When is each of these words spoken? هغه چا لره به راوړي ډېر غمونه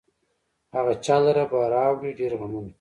هغه 0.75 0.93
چا 1.05 1.17
لره 1.25 1.43
به 1.51 1.59
راوړي 1.73 2.11
ډېر 2.19 2.31
غمونه 2.39 2.69